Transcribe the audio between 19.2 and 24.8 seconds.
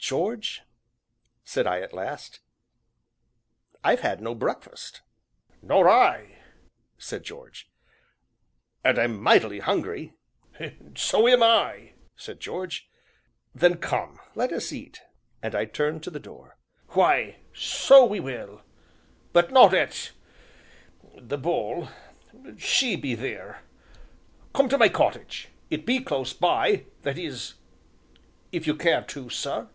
but not at 'The Bull' she be theer. Come to